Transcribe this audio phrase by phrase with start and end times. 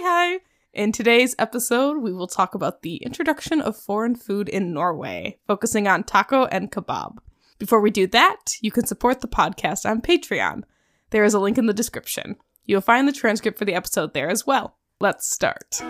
[0.00, 0.38] Hi, hi!
[0.72, 5.88] In today's episode, we will talk about the introduction of foreign food in Norway, focusing
[5.88, 7.18] on taco and kebab.
[7.58, 10.62] Before we do that, you can support the podcast on Patreon.
[11.10, 12.36] There is a link in the description.
[12.64, 14.76] You'll find the transcript for the episode there as well.
[15.00, 15.82] Let's start.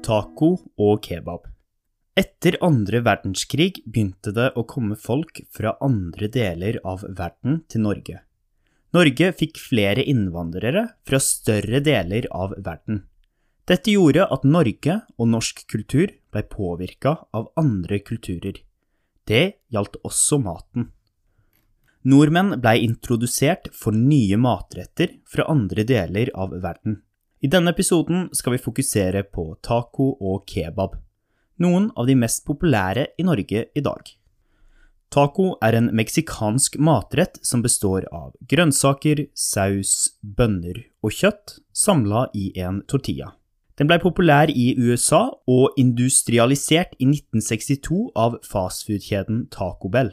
[0.00, 1.44] Taco og kebab.
[2.16, 8.22] Etter andre verdenskrig begynte det å komme folk fra andre deler av verden til Norge.
[8.96, 13.02] Norge fikk flere innvandrere fra større deler av verden.
[13.68, 18.62] Dette gjorde at Norge og norsk kultur ble påvirka av andre kulturer.
[19.28, 20.88] Det gjaldt også maten.
[22.08, 27.02] Nordmenn blei introdusert for nye matretter fra andre deler av verden.
[27.44, 30.96] I denne episoden skal vi fokusere på taco og kebab,
[31.60, 34.14] noen av de mest populære i Norge i dag.
[35.08, 42.50] Taco er en meksikansk matrett som består av grønnsaker, saus, bønner og kjøtt samla i
[42.60, 43.32] en tortilla.
[43.78, 50.10] Den blei populær i USA og industrialisert i 1962 av fastfood-kjeden Taco Bell.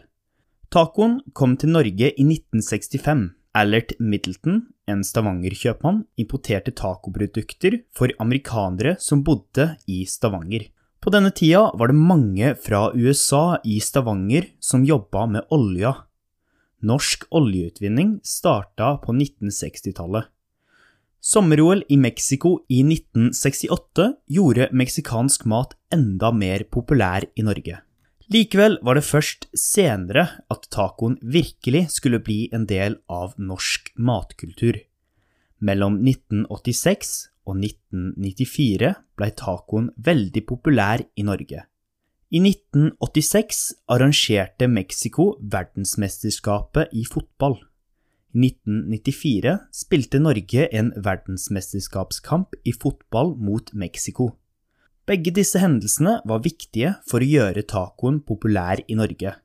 [0.72, 3.26] Tacoen kom til Norge i 1965.
[3.56, 10.68] Allert Middleton, en Stavanger-kjøpmann, importerte tacoprodukter for amerikanere som bodde i Stavanger.
[11.06, 15.92] På denne tida var det mange fra USA i Stavanger som jobba med olja.
[16.82, 20.26] Norsk oljeutvinning starta på 1960-tallet.
[21.22, 27.84] Sommer-OL i Mexico i 1968 gjorde meksikansk mat enda mer populær i Norge.
[28.34, 34.82] Likevel var det først senere at tacoen virkelig skulle bli en del av norsk matkultur.
[35.62, 41.66] Mellom 1986 og 1994 blei tacoen veldig populær i Norge.
[42.36, 43.62] I 1986
[43.94, 47.60] arrangerte Mexico verdensmesterskapet i fotball.
[48.36, 54.34] I 1994 spilte Norge en verdensmesterskapskamp i fotball mot Mexico.
[55.06, 59.36] Begge disse hendelsene var viktige for å gjøre tacoen populær i Norge.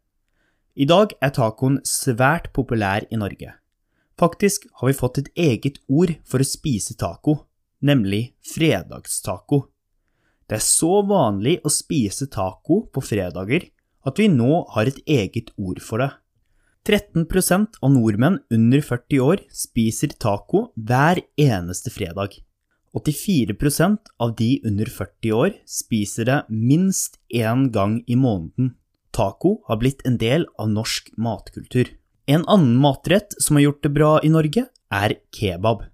[0.74, 3.52] I dag er tacoen svært populær i Norge.
[4.20, 7.42] Faktisk har vi fått et eget ord for å spise taco,
[7.84, 9.64] nemlig fredagstaco.
[10.48, 13.68] Det er så vanlig å spise taco på fredager
[14.06, 16.10] at vi nå har et eget ord for det.
[16.88, 22.40] 13% av nordmenn under 40 år spiser taco hver eneste fredag.
[22.96, 28.74] 84% av de under 40 år spiser det minst én gang i måneden.
[29.14, 31.92] Taco har blitt en del av norsk matkultur.
[32.26, 35.84] En annen matrett som har gjort det bra i Norge, er kebab.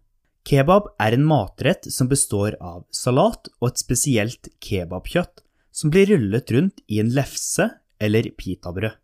[0.46, 5.42] Kebab er en matrett som består av salat og et spesielt kebabkjøtt
[5.74, 7.66] som blir rullet rundt i en lefse
[7.98, 8.94] eller pitabrød.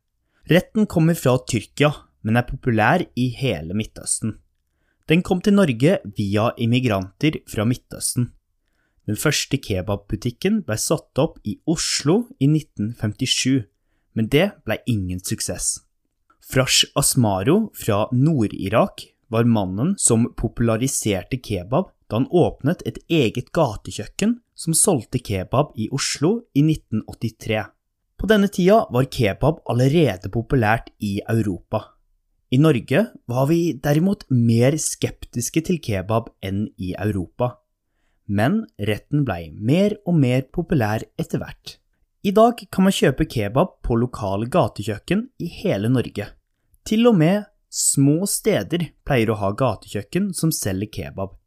[0.51, 1.91] Retten kommer fra Tyrkia,
[2.23, 4.37] men er populær i hele Midtøsten.
[5.11, 8.31] Den kom til Norge via immigranter fra Midtøsten.
[9.07, 13.67] Den første kebabbutikken ble satt opp i Oslo i 1957,
[14.15, 15.81] men det ble ingen suksess.
[16.43, 24.37] Frash Asmaro fra Nord-Irak var mannen som populariserte kebab da han åpnet et eget gatekjøkken
[24.55, 27.63] som solgte kebab i Oslo i 1983.
[28.21, 31.81] På denne tida var kebab allerede populært i Europa.
[32.53, 37.55] I Norge var vi derimot mer skeptiske til kebab enn i Europa.
[38.29, 41.79] Men retten blei mer og mer populær etter hvert.
[42.23, 46.29] I dag kan man kjøpe kebab på lokale gatekjøkken i hele Norge.
[46.87, 51.39] Til og med Små steder pleier å ha gatekjøkken som selger kebab.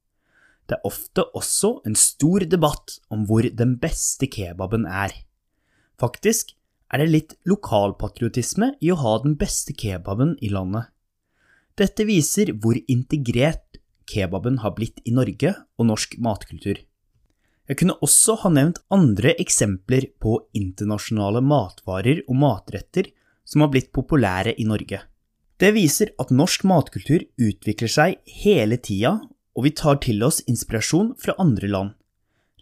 [0.66, 5.14] Det er ofte også en stor debatt om hvor den beste kebaben er.
[6.02, 6.56] Faktisk
[6.90, 10.90] er det litt lokalpatriotisme i å ha den beste kebaben i landet.
[11.78, 13.78] Dette viser hvor integrert
[14.10, 16.82] kebaben har blitt i Norge og norsk matkultur.
[17.70, 23.14] Jeg kunne også ha nevnt andre eksempler på internasjonale matvarer og matretter
[23.46, 25.06] som har blitt populære i Norge.
[25.56, 29.22] Det viser at norsk matkultur utvikler seg hele tida,
[29.56, 31.94] og vi tar til oss inspirasjon fra andre land.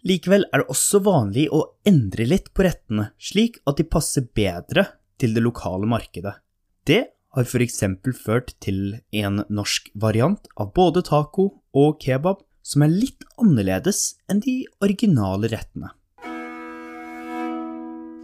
[0.06, 4.86] Likevel er det også vanlig å endre litt på rettene, slik at de passer bedre
[5.18, 6.36] til det lokale markedet.
[6.86, 7.00] Det
[7.34, 7.82] har f.eks.
[8.20, 14.44] ført til en norsk variant av både taco og kebab som er litt annerledes enn
[14.44, 15.90] de originale rettene.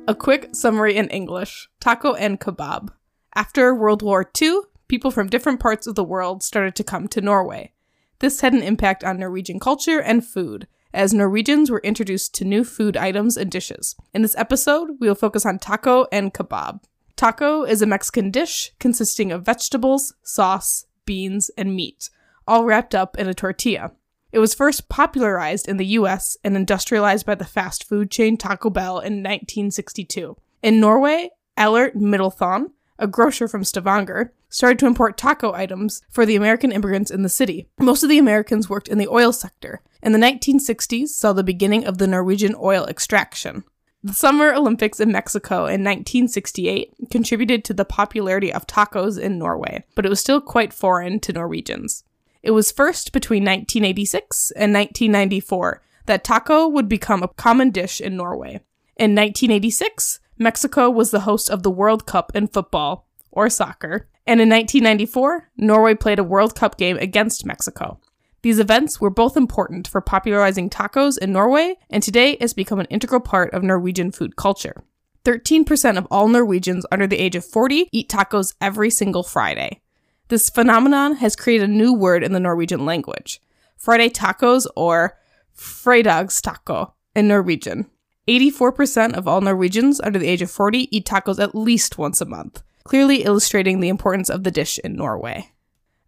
[0.07, 2.95] A quick summary in English taco and kebab.
[3.35, 7.21] After World War II, people from different parts of the world started to come to
[7.21, 7.73] Norway.
[8.19, 12.65] This had an impact on Norwegian culture and food, as Norwegians were introduced to new
[12.65, 13.95] food items and dishes.
[14.13, 16.83] In this episode, we will focus on taco and kebab.
[17.15, 22.11] Taco is a Mexican dish consisting of vegetables, sauce, beans, and meat,
[22.49, 23.93] all wrapped up in a tortilla.
[24.33, 28.71] It was first popularized in the US and industrialized by the fast food chain Taco
[28.71, 30.37] Bell in 1962.
[30.63, 36.37] In Norway, Allert Middlethon, a grocer from Stavanger, started to import taco items for the
[36.37, 37.67] American immigrants in the city.
[37.81, 39.81] Most of the Americans worked in the oil sector.
[40.03, 43.65] In the 1960s saw the beginning of the Norwegian oil extraction.
[44.03, 49.85] The Summer Olympics in Mexico in 1968 contributed to the popularity of tacos in Norway,
[49.95, 52.05] but it was still quite foreign to Norwegians.
[52.43, 58.17] It was first between 1986 and 1994 that taco would become a common dish in
[58.17, 58.61] Norway.
[58.97, 64.41] In 1986, Mexico was the host of the World Cup in football, or soccer, and
[64.41, 68.01] in 1994, Norway played a World Cup game against Mexico.
[68.41, 72.87] These events were both important for popularizing tacos in Norway, and today has become an
[72.87, 74.83] integral part of Norwegian food culture.
[75.27, 79.83] 13% of all Norwegians under the age of 40 eat tacos every single Friday.
[80.29, 83.43] This phenomenon has created a new word in the Norwegian language
[83.77, 85.19] Friday tacos, or
[85.55, 87.91] fredagstaco in Norwegian.
[88.31, 92.25] 84% of all Norwegians under the age of 40 eat tacos at least once a
[92.25, 95.51] month, clearly illustrating the importance of the dish in Norway.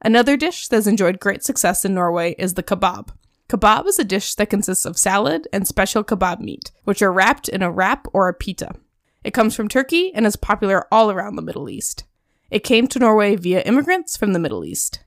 [0.00, 3.08] Another dish that has enjoyed great success in Norway is the kebab.
[3.48, 7.48] Kebab is a dish that consists of salad and special kebab meat, which are wrapped
[7.48, 8.70] in a wrap or a pita.
[9.24, 12.04] It comes from Turkey and is popular all around the Middle East.
[12.50, 15.00] It came to Norway via immigrants from the Middle East.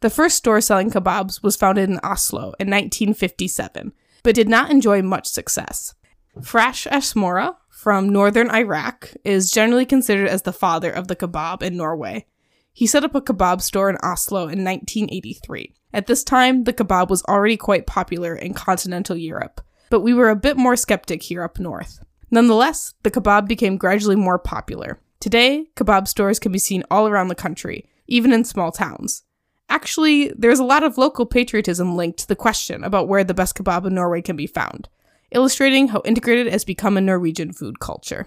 [0.00, 3.92] The first store selling kebabs was founded in Oslo in 1957,
[4.22, 5.94] but did not enjoy much success.
[6.40, 11.78] Frash Ashmora from northern Iraq is generally considered as the father of the kebab in
[11.78, 12.26] Norway.
[12.74, 15.72] He set up a kebab store in Oslo in 1983.
[15.94, 20.28] At this time, the kebab was already quite popular in continental Europe, but we were
[20.28, 22.04] a bit more skeptic here up north.
[22.30, 25.00] Nonetheless, the kebab became gradually more popular.
[25.20, 29.22] Today, kebab stores can be seen all around the country, even in small towns.
[29.70, 33.56] Actually, there's a lot of local patriotism linked to the question about where the best
[33.56, 34.90] kebab in Norway can be found,
[35.30, 38.26] illustrating how integrated has become in Norwegian food culture.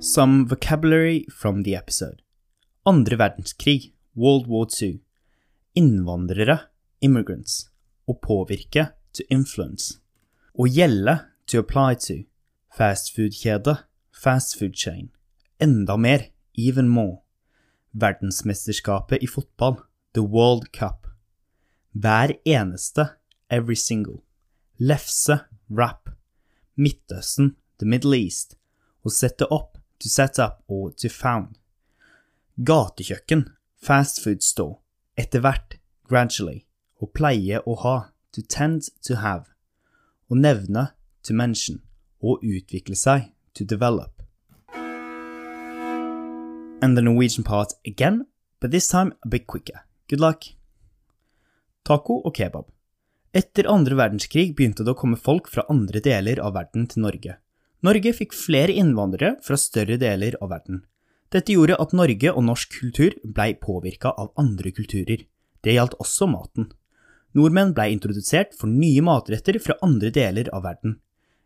[0.00, 2.22] Some vocabulary from the episode.
[2.86, 5.00] Andre verdenskrig, World War II.
[5.76, 6.68] Innvandrere,
[7.00, 7.68] immigrants.
[8.08, 9.98] Å påvirke, to influence.
[10.58, 12.24] Å gjelde, to apply to.
[12.72, 15.10] Fastfood-kjede, fast food chain.
[15.60, 17.20] Enda mer, even more.
[17.94, 19.82] Verdensmesterskapet i fotball,
[20.14, 21.06] the World Cup.
[21.94, 23.16] Hver eneste,
[23.50, 24.24] every single.
[24.82, 26.08] Lefse, rap.
[26.74, 28.56] Midtøsten, the Middle East.
[29.04, 31.58] Å sette opp, to set up og to found.
[32.56, 33.44] Gatekjøkken,
[33.76, 34.78] fast food store.
[35.20, 35.76] Etter hvert,
[36.08, 36.64] gradually.
[36.96, 37.94] Å pleie å ha,
[38.32, 39.52] to tend to have.
[40.32, 40.96] Å nevne,
[41.28, 41.82] to mention.
[42.24, 44.24] Å utvikle seg, to develop.
[46.80, 48.24] And the Norwegian part again,
[48.60, 49.84] but this time a bit quicker.
[50.08, 50.56] Good luck.
[51.84, 52.72] Taco og kebab.
[53.30, 57.36] Etter andre verdenskrig begynte det å komme folk fra andre deler av verden til Norge.
[57.86, 60.80] Norge fikk flere innvandrere fra større deler av verden.
[61.30, 65.22] Dette gjorde at Norge og norsk kultur blei påvirka av andre kulturer.
[65.62, 66.72] Det gjaldt også maten.
[67.38, 70.96] Nordmenn blei introdusert for nye matretter fra andre deler av verden.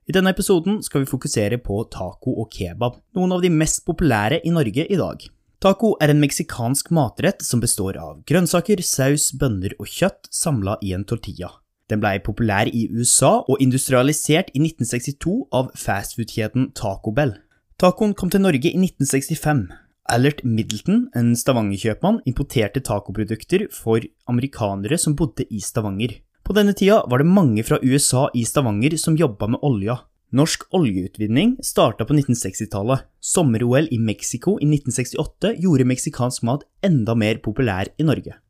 [0.09, 4.41] I denne episoden skal vi fokusere på taco og kebab, noen av de mest populære
[4.41, 5.21] i Norge i dag.
[5.61, 10.97] Taco er en meksikansk matrett som består av grønnsaker, saus, bønner og kjøtt samla i
[10.97, 11.53] en tortilla.
[11.93, 17.35] Den blei populær i USA og industrialisert i 1962 av fastfood-kjeden Taco Bell.
[17.81, 19.67] Tacoen kom til Norge i 1965.
[20.14, 26.19] Allert Middleton, en Stavanger-kjøpmann, importerte tacoprodukter for amerikanere som bodde i Stavanger.
[26.45, 30.03] På denne tida var det mange fra USA i Stavanger som jobba med olja.
[30.35, 33.05] Norsk oljeutvinning starta på 1960-tallet.
[33.21, 38.41] Sommer-OL i Mexico i 1968 gjorde meksikansk mat enda mer populær i Norge.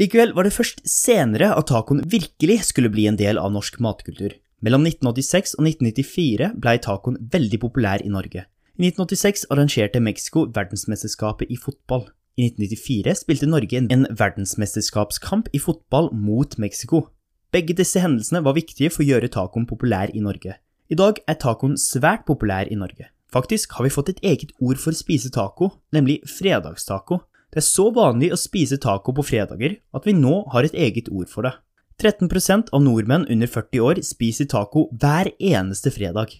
[0.00, 4.32] Likevel var det først senere at tacoen virkelig skulle bli en del av norsk matkultur.
[4.64, 8.46] Mellom 1986 og 1994 blei tacoen veldig populær i Norge.
[8.78, 12.06] I 1986 arrangerte Mexico verdensmesterskapet i fotball.
[12.40, 17.08] I 1994 spilte Norge en verdensmesterskapskamp i fotball mot Mexico.
[17.52, 20.56] Begge disse hendelsene var viktige for å gjøre tacoen populær i Norge.
[20.88, 23.10] I dag er tacoen svært populær i Norge.
[23.32, 27.22] Faktisk har vi fått et eget ord for å spise taco, nemlig fredagstaco.
[27.52, 31.10] Det er så vanlig å spise taco på fredager at vi nå har et eget
[31.12, 31.52] ord for det.
[32.00, 36.32] 13% av nordmenn under 40 år spiser taco hver eneste fredag.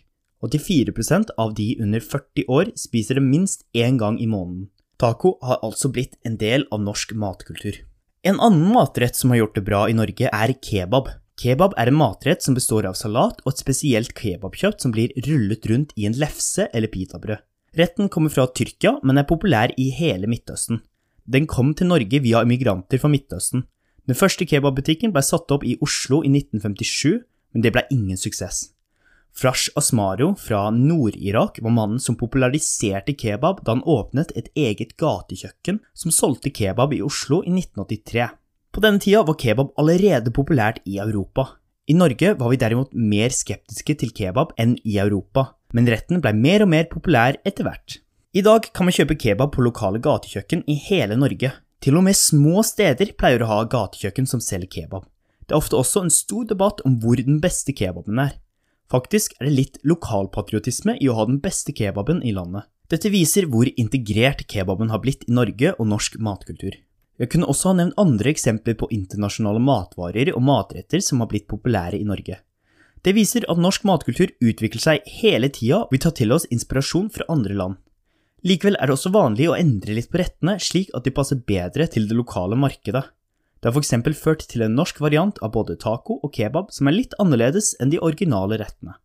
[0.42, 4.70] 84% av de under 40 år spiser det minst én gang i måneden.
[4.98, 7.76] Taco har altså blitt en del av norsk matkultur.
[8.24, 11.10] En annen matrett som har gjort det bra i Norge, er kebab.
[11.42, 15.66] Kebab er en matrett som består av salat og et spesielt kebabkjøtt som blir rullet
[15.68, 17.42] rundt i en lefse eller pitabrød.
[17.76, 20.82] Retten kommer fra Tyrkia, men er populær i hele Midtøsten.
[21.24, 23.64] Den kom til Norge via immigranter fra Midtøsten.
[24.08, 27.22] Den første kebabbutikken ble satt opp i Oslo i 1957,
[27.54, 28.72] men det ble ingen suksess.
[29.32, 35.80] Frash Asmaro fra Nord-Irak var mannen som populariserte kebab da han åpnet et eget gatekjøkken
[35.96, 38.28] som solgte kebab i Oslo i 1983.
[38.72, 41.46] På denne tida var kebab allerede populært i Europa.
[41.88, 46.34] I Norge var vi derimot mer skeptiske til kebab enn i Europa, men retten ble
[46.36, 47.98] mer og mer populær etter hvert.
[48.32, 51.50] I dag kan man kjøpe kebab på lokale gatekjøkken i hele Norge.
[51.84, 55.02] Til og med små steder pleier å ha gatekjøkken som selger kebab.
[55.44, 58.38] Det er ofte også en stor debatt om hvor den beste kebaben er.
[58.88, 62.64] Faktisk er det litt lokalpatriotisme i å ha den beste kebaben i landet.
[62.88, 66.80] Dette viser hvor integrert kebaben har blitt i Norge og norsk matkultur.
[67.20, 71.50] Jeg kunne også ha nevnt andre eksempler på internasjonale matvarer og matretter som har blitt
[71.52, 72.40] populære i Norge.
[73.04, 77.12] Det viser at norsk matkultur utvikler seg hele tida og vi tar til oss inspirasjon
[77.12, 77.82] fra andre land.
[78.42, 81.86] Likevel er det også vanlig å endre litt på rettene slik at de passer bedre
[81.90, 83.04] til det lokale markedet.
[83.62, 84.18] Det har f.eks.
[84.18, 87.94] ført til en norsk variant av både taco og kebab som er litt annerledes enn
[87.94, 88.98] de originale rettene.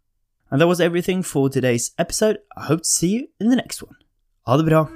[0.49, 2.39] And that was everything for today's episode.
[2.57, 3.99] I hope to see you in the next one.
[4.47, 4.87] Ha det bra!